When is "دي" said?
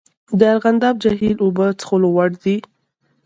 2.43-2.57